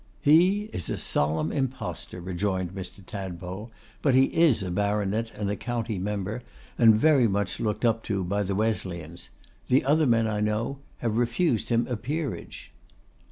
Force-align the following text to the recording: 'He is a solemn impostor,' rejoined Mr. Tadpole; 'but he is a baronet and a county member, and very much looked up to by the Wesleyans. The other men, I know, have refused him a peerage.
'He 0.21 0.63
is 0.73 0.89
a 0.89 0.97
solemn 0.97 1.51
impostor,' 1.51 2.21
rejoined 2.21 2.73
Mr. 2.73 3.05
Tadpole; 3.05 3.69
'but 4.01 4.15
he 4.15 4.33
is 4.33 4.63
a 4.63 4.71
baronet 4.71 5.31
and 5.37 5.47
a 5.51 5.55
county 5.55 5.99
member, 5.99 6.41
and 6.75 6.95
very 6.95 7.27
much 7.27 7.59
looked 7.59 7.85
up 7.85 8.01
to 8.05 8.23
by 8.23 8.41
the 8.41 8.55
Wesleyans. 8.55 9.29
The 9.67 9.85
other 9.85 10.07
men, 10.07 10.25
I 10.25 10.39
know, 10.41 10.79
have 11.05 11.17
refused 11.17 11.69
him 11.69 11.85
a 11.87 11.97
peerage. 11.97 12.71